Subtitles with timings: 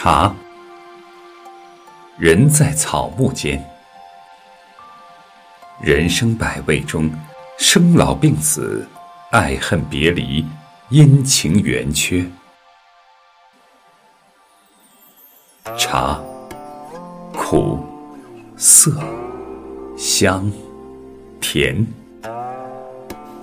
[0.00, 0.32] 茶，
[2.18, 3.60] 人在草木间，
[5.80, 7.10] 人生百味中，
[7.58, 8.86] 生老病死，
[9.32, 10.46] 爱恨别离，
[10.90, 12.24] 阴晴圆缺。
[15.76, 16.22] 茶，
[17.32, 17.84] 苦、
[18.56, 18.92] 涩、
[19.96, 20.48] 香、
[21.40, 21.84] 甜，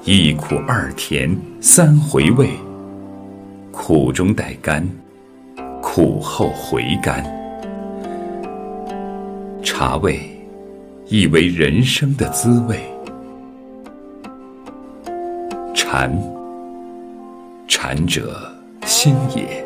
[0.06, 2.50] 一苦二甜三回味，
[3.73, 4.90] 苦中带甘。
[5.96, 7.24] 苦后回甘，
[9.64, 10.20] 茶味
[11.08, 12.78] 亦为人生的滋味。
[15.73, 16.14] 禅，
[17.66, 18.54] 禅者
[18.86, 19.66] 心也。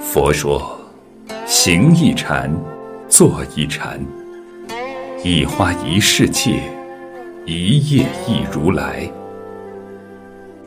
[0.00, 0.76] 佛说：
[1.46, 2.52] 行一禅，
[3.08, 4.04] 坐一禅，
[5.22, 6.60] 一花一世界，
[7.44, 9.08] 一叶一如来。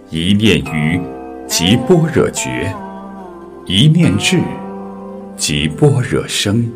[0.10, 0.98] 一念于，
[1.46, 2.74] 即般若觉。
[3.72, 4.42] 一念智，
[5.38, 6.68] 即般若生。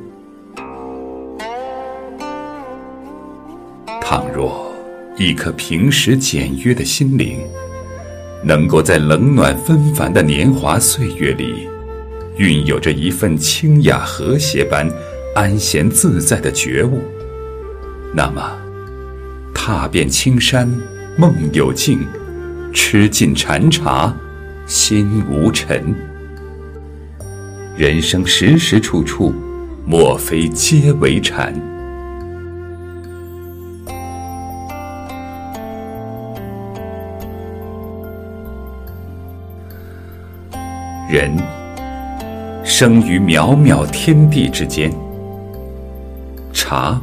[4.00, 4.72] 倘若
[5.18, 7.40] 一颗平时简约的心灵，
[8.44, 11.68] 能够在冷暖纷繁的年华岁月里，
[12.38, 14.88] 蕴有着一份清雅和谐般
[15.36, 17.02] 安闲自在的觉悟，
[18.14, 18.56] 那么，
[19.52, 20.72] 踏遍青山
[21.18, 22.06] 梦有尽，
[22.72, 24.16] 吃尽禅茶
[24.68, 25.92] 心无尘。
[27.76, 29.34] 人生时时处处，
[29.84, 31.52] 莫非皆为禅？
[41.10, 41.36] 人
[42.64, 44.94] 生于渺渺天地之间，
[46.54, 47.02] 茶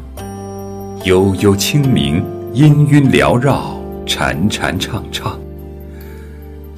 [1.02, 3.76] 悠悠清明，氤氲缭绕，
[4.06, 5.36] 潺潺畅畅。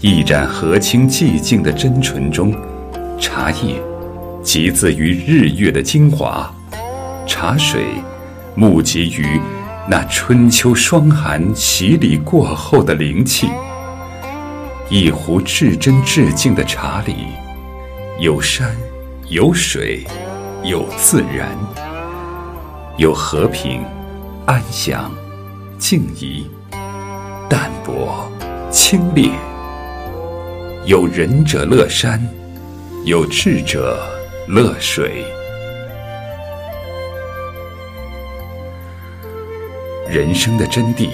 [0.01, 2.55] 一盏和清寂静的真纯中。
[3.23, 3.81] 茶叶，
[4.43, 6.53] 集自于日月的精华；
[7.25, 7.85] 茶水，
[8.57, 9.41] 募集于
[9.89, 13.49] 那春秋霜寒洗礼过后的灵气。
[14.91, 17.15] 一壶至真至净的茶里，
[18.19, 18.75] 有山，
[19.29, 20.05] 有水，
[20.65, 21.57] 有自然，
[22.97, 23.85] 有和平、
[24.47, 25.13] 安详、
[25.79, 26.51] 静怡、
[27.49, 28.29] 淡泊、
[28.69, 29.31] 清冽，
[30.87, 32.21] 有仁者乐山。
[33.05, 33.99] 有智者
[34.47, 35.25] 乐水，
[40.09, 41.09] 人生的真谛，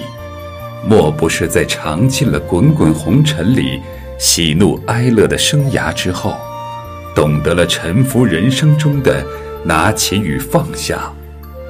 [0.87, 3.81] 莫不是在尝尽了滚滚红尘里
[4.19, 6.37] 喜怒哀乐的生涯之后，
[7.15, 9.25] 懂得了沉浮人生中的
[9.63, 11.11] 拿起与放下，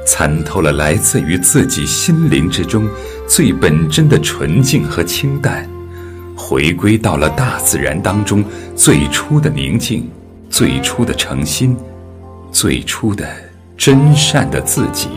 [0.06, 2.90] 参透了来自于自己心灵之中
[3.26, 5.66] 最本真的纯净和清淡。
[6.42, 8.42] 回归到了大自然当中
[8.74, 10.10] 最初的宁静，
[10.50, 11.76] 最初的诚心，
[12.50, 13.28] 最初的
[13.76, 15.10] 真善的自己。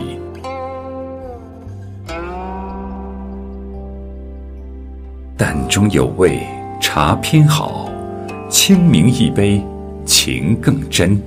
[5.37, 6.45] 淡中有味，
[6.81, 7.89] 茶偏好；
[8.49, 9.63] 清明一杯，
[10.05, 11.19] 情更真。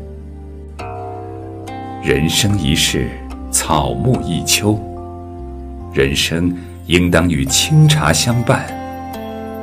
[2.03, 3.09] 人生一世，
[3.51, 4.79] 草木一秋，
[5.93, 8.67] 人生应当与清茶相伴。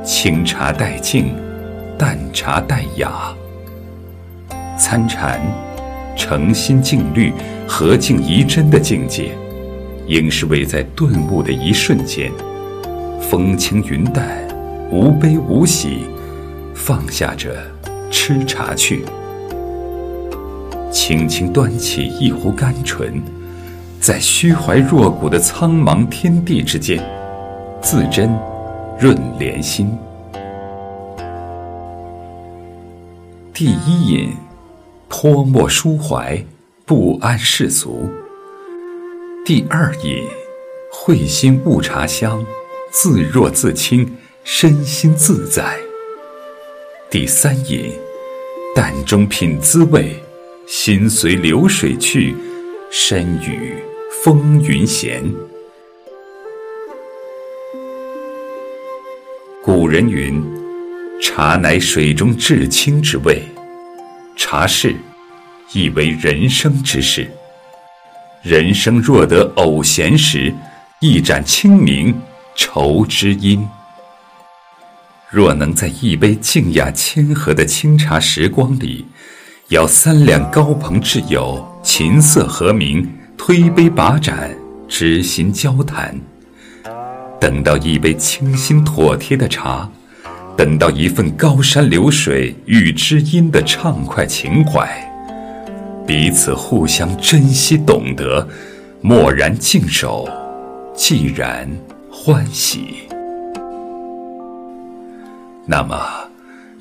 [0.03, 1.33] 清茶待静，
[1.97, 3.33] 淡茶待雅。
[4.77, 5.39] 参禅，
[6.17, 7.31] 诚心静虑，
[7.65, 9.31] 和静怡真的境界，
[10.05, 12.29] 应是为在顿悟的一瞬间，
[13.21, 14.27] 风轻云淡，
[14.91, 15.99] 无悲无喜，
[16.75, 17.55] 放下着
[18.11, 19.05] 吃茶去，
[20.91, 23.21] 轻轻端起一壶甘醇，
[24.01, 27.01] 在虚怀若谷的苍茫天地之间，
[27.81, 28.29] 自斟。
[28.99, 29.97] 润莲心。
[33.53, 34.33] 第一饮，
[35.09, 36.43] 泼墨抒怀，
[36.85, 38.09] 不谙世俗；
[39.45, 40.23] 第二饮，
[40.91, 42.45] 会心悟茶香，
[42.91, 45.63] 自若自清，身心自在；
[47.09, 47.91] 第三饮，
[48.75, 50.15] 淡中品滋味，
[50.65, 52.35] 心随流水去，
[52.89, 53.75] 身与
[54.23, 55.23] 风云闲。
[59.83, 60.41] 古人云
[61.21, 63.43] ：“茶乃水中至清之味。”
[64.37, 64.95] 茶事，
[65.73, 67.29] 亦为人生之事。
[68.41, 70.55] 人生若得偶闲时，
[71.01, 72.17] 一盏清明，
[72.55, 73.67] 愁知音。
[75.29, 79.05] 若能在一杯静雅谦和的清茶时光里，
[79.67, 83.05] 邀三两高朋挚友，琴瑟和鸣，
[83.37, 84.49] 推杯把盏，
[84.87, 86.17] 知心交谈。
[87.43, 89.91] 等到一杯清新妥帖的茶，
[90.55, 94.87] 等到一份高山流水遇知音的畅快情怀，
[96.07, 98.47] 彼此互相珍惜懂得，
[99.01, 100.25] 默然静守，
[100.95, 101.69] 既然
[102.09, 103.09] 欢喜。
[105.65, 106.01] 那么，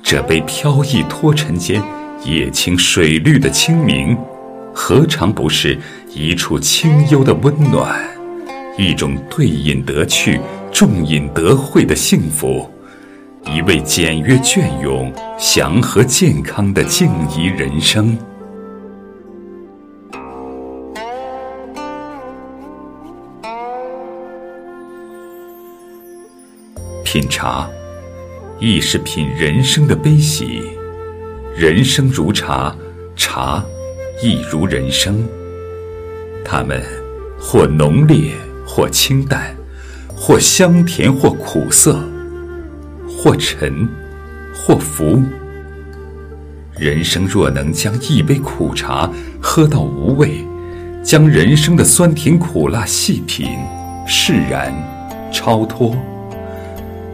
[0.01, 1.83] 这杯飘逸脱尘间
[2.23, 4.17] 叶清水绿的清明，
[4.73, 5.77] 何尝不是
[6.15, 8.01] 一处清幽的温暖，
[8.77, 10.39] 一种对饮得去，
[10.71, 12.69] 众饮得会的幸福，
[13.45, 18.17] 一味简约隽永、祥和健康的静怡人生。
[27.03, 27.69] 品茶。
[28.59, 30.61] 亦是品人生的悲喜，
[31.53, 32.73] 人生如茶，
[33.13, 33.61] 茶
[34.21, 35.27] 亦如人生。
[36.45, 36.81] 他们
[37.37, 38.31] 或浓烈，
[38.65, 39.55] 或清淡，
[40.07, 41.99] 或香甜，或苦涩，
[43.07, 43.87] 或沉，
[44.53, 45.21] 或浮。
[46.77, 50.43] 人生若能将一杯苦茶喝到无味，
[51.03, 53.47] 将人生的酸甜苦辣细品，
[54.07, 54.73] 释然，
[55.31, 55.95] 超脱。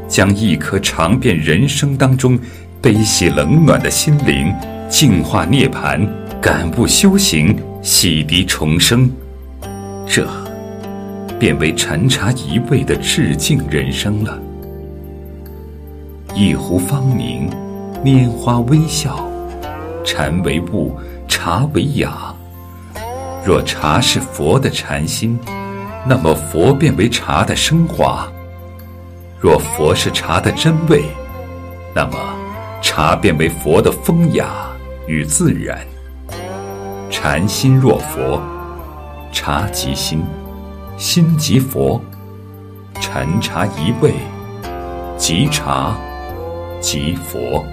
[0.07, 2.39] 将一颗尝遍人生当中
[2.81, 4.51] 悲喜冷暖的心灵
[4.89, 6.07] 净化涅槃，
[6.41, 9.11] 感悟修行，洗涤重生，
[10.07, 10.27] 这
[11.39, 14.37] 便为禅茶一味的致敬人生了。
[16.35, 17.49] 一壶芳凝，
[18.03, 19.25] 拈花微笑，
[20.05, 20.93] 禅为物，
[21.29, 22.35] 茶为雅。
[23.45, 25.39] 若茶是佛的禅心，
[26.05, 28.27] 那么佛便为茶的升华。
[29.39, 31.05] 若佛是茶的真味，
[31.95, 32.17] 那么
[32.81, 34.47] 茶便为佛的风雅
[35.07, 35.79] 与自然。
[37.09, 38.41] 禅心若佛，
[39.31, 40.21] 茶即心，
[40.99, 41.99] 心即佛。
[42.95, 44.13] 禅茶一味，
[45.17, 45.97] 即茶
[46.81, 47.63] 即佛。